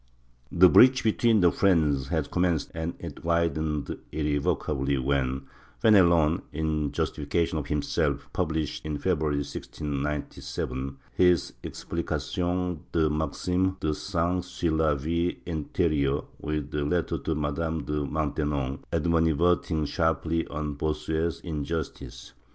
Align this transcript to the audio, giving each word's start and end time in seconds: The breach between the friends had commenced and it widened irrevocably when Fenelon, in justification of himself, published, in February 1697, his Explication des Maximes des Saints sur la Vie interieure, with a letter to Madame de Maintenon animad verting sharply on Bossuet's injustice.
The 0.51 0.67
breach 0.67 1.03
between 1.03 1.41
the 1.41 1.51
friends 1.51 2.07
had 2.07 2.31
commenced 2.31 2.71
and 2.73 2.95
it 2.97 3.23
widened 3.23 3.99
irrevocably 4.11 4.97
when 4.97 5.43
Fenelon, 5.79 6.41
in 6.51 6.91
justification 6.91 7.59
of 7.59 7.67
himself, 7.67 8.27
published, 8.33 8.83
in 8.83 8.97
February 8.97 9.43
1697, 9.45 10.97
his 11.13 11.53
Explication 11.63 12.79
des 12.91 13.09
Maximes 13.11 13.73
des 13.79 13.93
Saints 13.93 14.43
sur 14.47 14.71
la 14.71 14.95
Vie 14.95 15.35
interieure, 15.45 16.25
with 16.39 16.73
a 16.73 16.83
letter 16.83 17.19
to 17.19 17.35
Madame 17.35 17.83
de 17.83 18.03
Maintenon 18.03 18.79
animad 18.91 19.37
verting 19.37 19.87
sharply 19.87 20.47
on 20.47 20.73
Bossuet's 20.73 21.41
injustice. 21.41 22.33